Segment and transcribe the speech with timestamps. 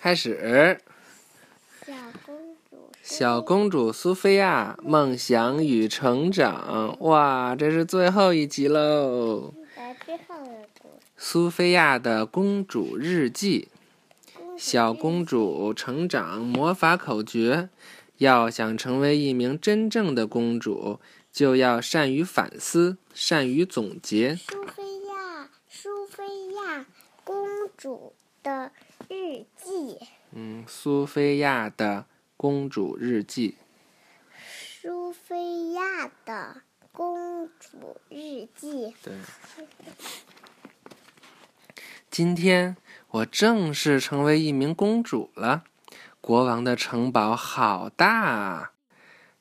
[0.00, 0.80] 开始。
[1.84, 1.92] 小
[2.24, 9.52] 公主，小公主苏菲亚梦想与成长，哇，这是最后一集喽！
[11.16, 13.68] 苏菲亚的公主日记，
[14.56, 17.68] 小公主成长魔法口诀：
[18.18, 21.00] 要想成为一名真正的公主，
[21.32, 24.36] 就要善于反思，善于总结。
[24.36, 26.24] 苏菲亚，苏菲
[26.54, 26.86] 亚
[27.24, 28.12] 公主
[28.44, 28.70] 的
[29.08, 29.98] 日记，
[30.40, 32.06] 嗯，苏菲亚的
[32.36, 33.56] 公主日记。
[34.80, 38.94] 苏菲亚的公主日记。
[39.02, 39.14] 对，
[42.08, 42.76] 今天
[43.08, 45.64] 我正式成为一名公主了。
[46.20, 48.72] 国王的城堡好大啊！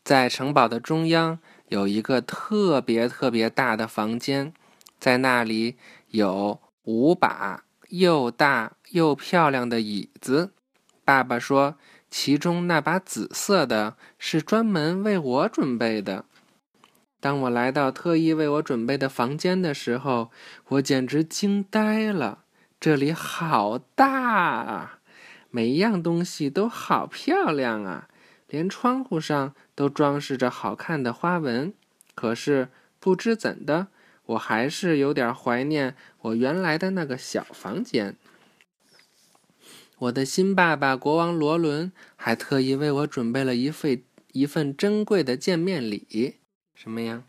[0.04, 1.38] 在城堡的中央
[1.68, 4.52] 有一个特别特别大的房间，
[5.00, 10.54] 在那里有五把又大又漂亮的椅子。
[11.08, 11.78] 爸爸说，
[12.12, 16.26] 其中那把紫色的是专门为我准备的。
[17.22, 20.32] 当我来到特意为我准备的房间的时候，
[20.68, 22.40] 我简直惊呆了。
[22.78, 25.00] 这里好大啊！
[25.50, 28.10] 每一样东西都好漂亮啊，
[28.50, 31.74] 连窗户上都装饰着好看的花纹。
[32.16, 32.68] 可是
[33.00, 33.88] 不知怎的，
[34.26, 38.18] 我还是有点怀念我原来的那个小房间。
[40.00, 46.36] 我的新爸爸国王罗伦还特意为我准备了一份一份珍贵的见面礼，
[46.76, 47.24] 什么呀？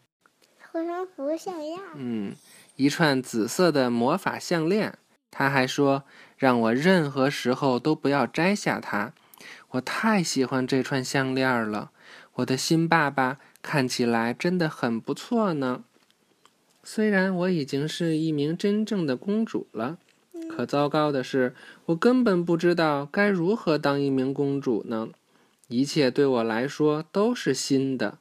[0.70, 1.80] 护身符项链。
[1.96, 2.34] 嗯，
[2.76, 4.98] 一串紫色的魔法项链。
[5.30, 6.04] 他还说，
[6.36, 9.14] 让我任何时候都不要摘下它。
[9.70, 11.90] 我太喜欢这串项链了。
[12.34, 15.84] 我的新爸爸看起来真的很不错呢。
[16.82, 19.98] 虽然我已经是一名真正的公主了，
[20.48, 21.54] 可糟糕的是，
[21.86, 25.10] 我根本不知道该如何当一名公主呢。
[25.68, 28.18] 一切对我来说都是新的。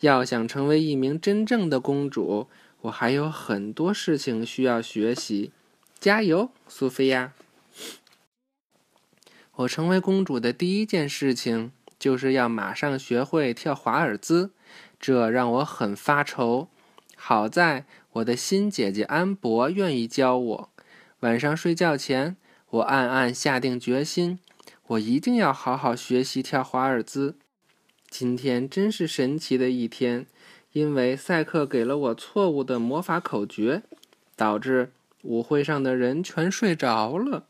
[0.00, 2.46] 要想成为一名真正的公主，
[2.82, 5.50] 我还有很多事情需要学习。
[5.98, 7.32] 加油，苏菲亚！
[9.56, 14.52] 我成为公主的第一件事情就是要马上学会跳华尔兹，
[15.00, 16.68] 这让我很发愁。
[17.16, 20.70] 好在我的新姐姐安博愿意教我。
[21.20, 22.36] 晚上睡觉前，
[22.70, 24.38] 我暗暗下定决心，
[24.86, 27.34] 我一定要好好学习跳华尔兹。
[28.08, 30.26] 今天真是神奇的一天，
[30.70, 33.82] 因为赛克给了我错误的魔法口诀，
[34.36, 34.92] 导致
[35.22, 37.46] 舞会上的人全睡着了。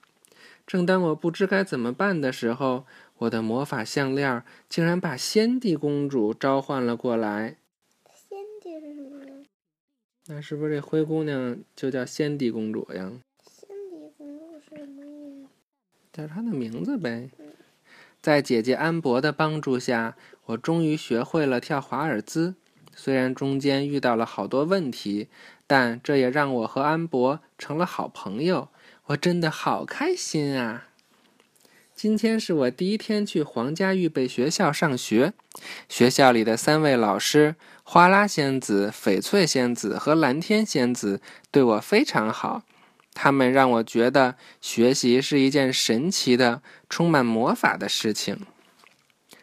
[0.66, 2.86] 正当我不知该怎么办的时候，
[3.18, 7.58] 我的魔法项链竟然把仙蒂公主召唤了过来。
[8.14, 9.34] 仙蒂是什么呀？
[10.28, 13.12] 那是不是这灰姑娘就叫仙蒂公主呀？
[13.44, 15.48] 仙蒂公主是什么意思？
[16.18, 17.30] 叫他的名字呗。
[18.20, 22.56] 在姐姐安博的帮助下，我终于学会了跳华尔兹。
[22.96, 25.28] 虽然中间遇到了好多问题，
[25.68, 28.68] 但这也让我和安博成了好朋友。
[29.06, 30.88] 我真的好开心啊！
[31.94, 35.34] 今天是我第一天去皇家预备学校上学。
[35.88, 37.54] 学校里的三位老师——
[37.84, 41.20] 花拉仙子、翡翠仙子和蓝天仙子——
[41.52, 42.64] 对我非常好。
[43.20, 48.46] 他们让我觉得学习是一件神奇的、充满魔法的事情。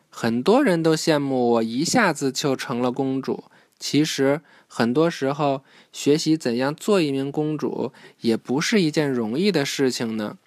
[0.09, 3.43] 很多人都羡慕我一下子就成了公主。
[3.77, 7.91] 其实，很多时候学习怎样做一名公主
[8.21, 10.37] 也不是一件容易的事情呢。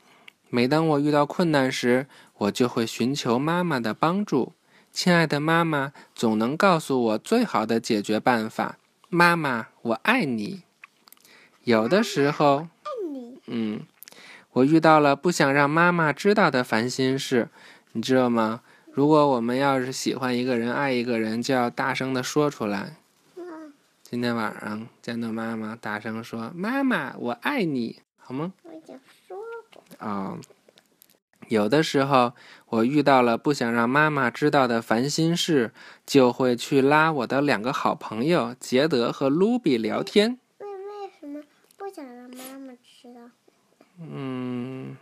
[0.48, 2.06] 每当我遇到困难时，
[2.38, 4.54] 我就会寻求妈妈的帮助。
[4.90, 8.78] 亲爱的妈妈总能告诉我最好的解决办法。
[9.10, 10.62] 妈妈，我爱你。
[11.64, 12.68] 有的时候，
[13.48, 13.80] 嗯，
[14.52, 17.48] 我遇到了不想让妈妈知道的烦心事，
[17.92, 18.60] 你知道吗？
[18.92, 22.96] 如果我们要是喜欢一个人、爱一个人，就要大声的说出来。
[23.36, 23.72] 嗯，
[24.02, 29.38] 今天晚上见到妈妈，大声说：“妈妈，我爱你，好吗我已经说
[29.72, 30.38] 过。？”哦，
[31.46, 32.32] 有的时候
[32.66, 35.72] 我遇到了不想让妈妈知道的烦心事，
[36.04, 40.38] 就会去拉我的两个好朋友杰德和卢比聊天。
[40.58, 41.40] 为为什么
[41.76, 43.30] 不想让妈妈知道？
[44.00, 44.96] 嗯，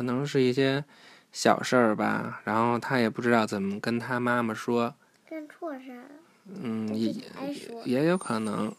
[0.00, 0.82] 可能是一些
[1.30, 4.94] 小事儿吧，然后他也不知道怎么跟他妈妈说。
[5.28, 6.08] 干错事儿了。
[6.62, 7.14] 嗯，也
[7.84, 8.74] 也有可能。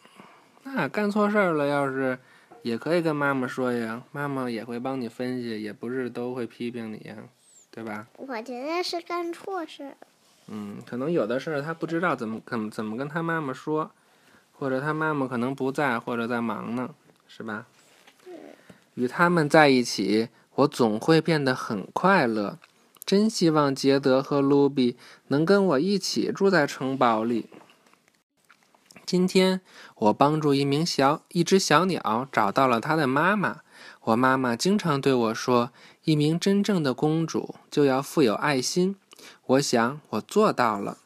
[0.63, 2.17] 那干错事儿了，要是
[2.63, 7.15] 也可以跟妈妈说呀，妈妈也会帮你分析，也不是都会批评你呀，
[7.69, 8.07] 对吧？
[8.17, 9.95] 我觉得是干错事儿。
[10.47, 13.91] 嗯，可能有的事儿他不知道怎么怎怎么跟他妈妈说，
[14.53, 16.89] 或者他妈妈可能不在，或者在忙呢，
[17.27, 17.67] 是吧？
[18.95, 22.59] 与他们在一起，我总会变得很快乐。
[23.03, 24.95] 真希望杰德和卢比
[25.27, 27.49] 能跟我一起住在城堡里。
[29.05, 29.59] 今天
[29.95, 33.61] 我帮助一名小一只小鸟找到了它的妈妈。
[34.01, 35.71] 我妈妈经常对我说
[36.05, 38.95] ：“一名真正的公主就要富有爱心。”
[39.47, 40.99] 我想我做到了。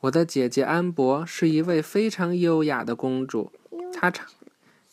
[0.00, 3.52] 我的姐姐安博是一位非常优雅的公主，
[3.92, 4.26] 她常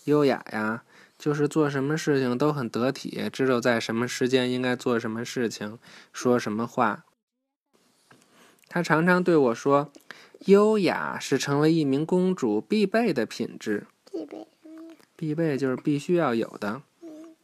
[0.03, 0.83] 优雅呀。
[1.17, 5.79] 就是做什么事情都很得体，知道在什么时间应该做什么事情，
[6.13, 7.05] 说什么话。
[8.67, 9.91] 他常常对我说
[10.45, 14.47] ：“优雅是成为一名公主必备的品质。”必备。
[15.15, 16.81] 必备就是必须要有的。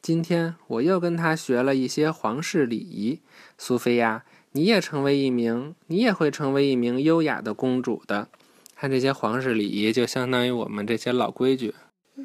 [0.02, 3.22] 今天我又跟他学了一些皇室礼仪。
[3.58, 8.28] 苏菲亚，你也成为一名，你也会成为一名优雅的公主的。
[8.76, 11.74] 看这些皇室礼仪，就相当于我们这些老规矩，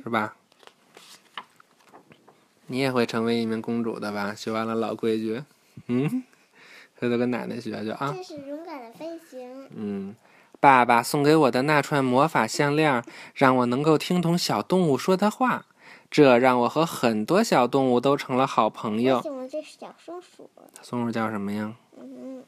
[0.03, 0.37] 是吧？
[2.69, 4.35] 你也会成为一名公主的吧？
[4.35, 5.43] 学完了老规矩，
[5.87, 6.23] 嗯，
[6.99, 8.15] 回头跟奶奶学学啊。
[8.17, 9.67] 这是勇敢的飞行。
[9.75, 10.15] 嗯，
[10.61, 13.03] 爸爸送给我的那串魔法项链，
[13.35, 15.67] 让我能够听懂小动物说的话，
[16.11, 19.21] 这让我和很多小动物都成了好朋友。
[19.51, 20.51] 这是小松鼠。
[20.83, 21.75] 松鼠叫什么呀？
[21.99, 22.45] 嗯。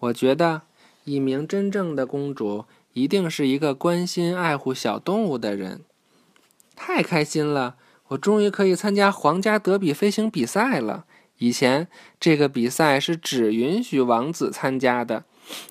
[0.00, 0.62] 我觉得，
[1.04, 5.80] 一名真正的公主一定是一个关心爱护小动物的人。
[6.76, 7.76] 太开心了！
[8.14, 11.04] 我终于可以参加皇家德比飞行比赛了。
[11.38, 11.88] 以前
[12.18, 15.24] 这个比赛是只允许王子参加的。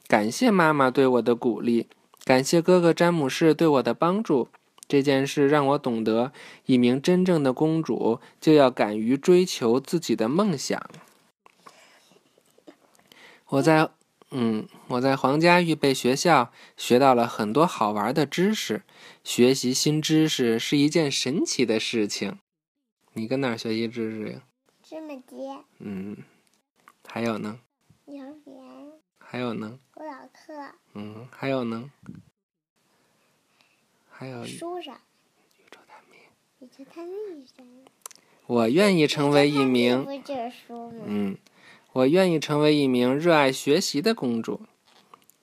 [0.07, 1.87] 感谢妈妈对我的鼓励，
[2.25, 4.49] 感谢哥哥詹姆士对我的帮助。
[4.87, 6.33] 这件事让我懂得，
[6.65, 10.79] 一名真正的公主就要敢于追求自己的梦想。
[13.47, 13.89] 我在，
[14.35, 18.81] 嗯，我在皇家预备学校学到了很多好玩的知识。
[19.23, 22.39] 学习新知识是一件神奇的事情。
[23.13, 24.41] 你跟哪儿学习知识呀？
[24.81, 25.63] 芝麻街。
[25.77, 26.17] 嗯，
[27.07, 27.59] 还有呢？
[28.05, 28.91] 幼儿园。
[29.19, 29.79] 还有呢？
[29.97, 30.75] 舞蹈课。
[30.95, 31.91] 嗯，还有呢？
[34.09, 34.43] 还有。
[34.45, 34.95] 书上。
[35.59, 36.17] 宇宙探秘。
[36.65, 37.63] 宇宙探秘上。
[38.47, 40.05] 我愿意成为一名。
[41.05, 41.37] 嗯，
[41.93, 44.61] 我愿意成为一名热爱学习的公主。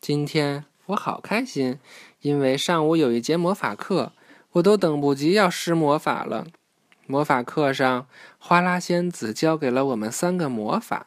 [0.00, 1.79] 今天我好开心。
[2.23, 4.12] 因为上午有一节魔法课，
[4.52, 6.49] 我都等不及要施魔法了。
[7.06, 8.06] 魔法课上，
[8.38, 11.06] 花拉仙子教给了我们三个魔法，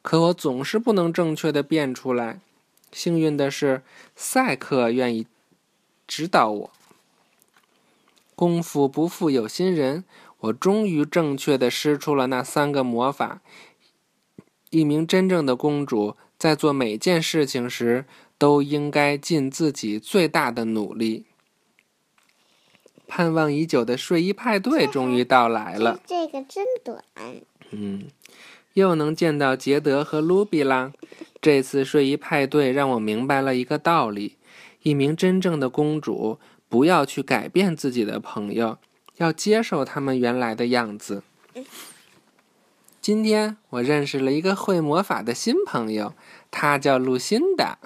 [0.00, 2.40] 可我总是不能正确的变出来。
[2.92, 3.82] 幸运的是，
[4.16, 5.26] 赛克愿意
[6.06, 6.70] 指导我。
[8.34, 10.04] 功夫不负有心人，
[10.40, 13.42] 我终于正确的施出了那三个魔法。
[14.74, 18.04] 一名真正的公主在做每件事情时。
[18.36, 21.24] 都应该尽自己最大的努力。
[23.06, 26.00] 盼望已久的睡衣派对终于到来了。
[26.04, 27.02] 这个真短。
[27.70, 28.08] 嗯，
[28.72, 30.92] 又能见到杰德和卢比啦。
[31.40, 34.36] 这次睡衣派对让我明白了一个道理：
[34.82, 36.38] 一名真正的公主
[36.68, 38.78] 不要去改变自己的朋友，
[39.18, 41.22] 要接受他们原来的样子。
[43.04, 46.14] 今天我认识了一个会魔法的新朋友，
[46.50, 47.78] 他叫露辛达。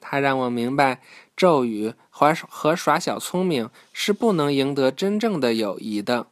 [0.00, 1.02] 他让我明白，
[1.36, 6.26] 咒语和和耍小聪明是不能赢得真正的友谊的。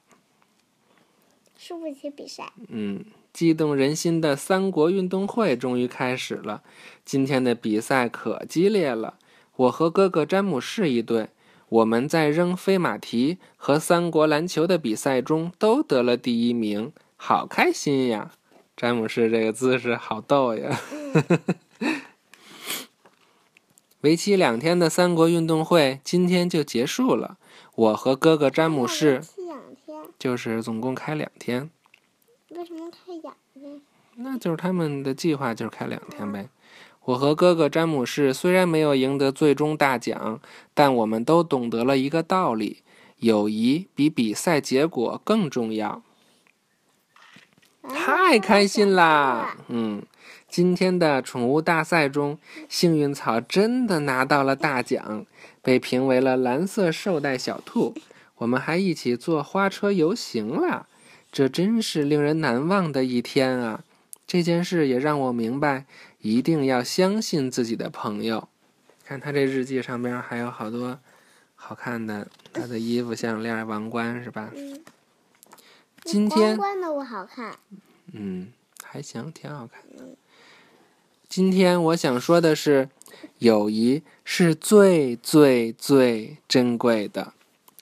[1.59, 2.51] 输不起比赛。
[2.69, 6.63] 嗯，激动人心的三国运动会终于开始了。
[7.05, 9.19] 今天的比赛可激烈了。
[9.57, 11.29] 我和哥哥詹姆士一队，
[11.69, 18.31] 我们在扔飞马蹄和三国篮球的比赛中都得了第一名，好开心呀！
[18.77, 20.81] 詹姆士这个姿势好逗呀。
[24.03, 27.37] 为期两天的三国运动会今天就结束了。
[27.75, 29.21] 我和哥哥詹姆士，
[30.17, 31.71] 就是总共开两天。
[32.51, 33.83] 为什么开两天？
[34.15, 36.49] 那就是他们的计划就是开两天呗。
[37.07, 40.41] 我和哥哥詹姆士虽然没有赢得最终大奖，
[40.73, 42.85] 但我们都懂得了一个道理：
[43.17, 46.03] 友谊比比赛结果更重要。
[47.95, 49.57] 太开心啦！
[49.69, 50.03] 嗯。
[50.51, 52.39] 今天的宠物大赛中，
[52.71, 55.27] 幸运草真的拿到了大奖，
[55.61, 57.95] 被评为了蓝色绶带小兔。
[58.37, 60.87] 我们还一起坐花车游行了，
[61.31, 63.85] 这真是令人难忘的一天啊！
[64.27, 65.85] 这件事也让我明白，
[66.23, 68.49] 一定要相信自己的朋友。
[69.05, 70.99] 看他这日记上边还有好多
[71.57, 74.49] 好看的，他的衣服、项链、王冠，是吧？
[76.11, 76.49] 今天。
[76.49, 77.59] 王冠都不好看。
[78.13, 78.51] 嗯，
[78.83, 80.17] 还行，挺好看的。
[81.29, 82.89] 今天我想说的是，
[83.41, 87.35] 友谊是最最最珍贵的。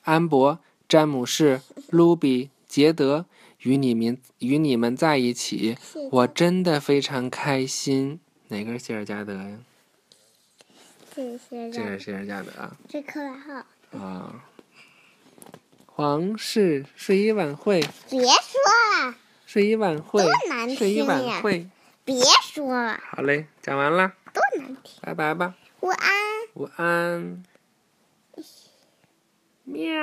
[0.02, 3.26] 安博、詹姆士、卢比、杰德，
[3.61, 5.78] 与你们与你们在一起，
[6.11, 8.18] 我真的非常开心。
[8.49, 9.59] 哪个是谢尔加德呀？
[11.14, 12.76] 这是这是谢尔加德啊。
[12.88, 13.64] 这克莱号。
[13.97, 14.45] 啊。
[15.97, 17.81] 皇室睡衣晚会。
[18.11, 18.29] 别说
[19.07, 19.15] 了。
[19.47, 20.23] 睡衣晚会。
[20.23, 20.76] 多难听呀！
[20.76, 21.71] 睡衣晚会。
[22.05, 23.00] 别说了。
[23.03, 24.12] 好嘞，讲完了。
[24.31, 25.00] 多难听。
[25.00, 25.55] 拜拜吧。
[25.81, 26.12] 晚安。
[26.53, 27.43] 晚安。
[29.65, 29.97] 喵。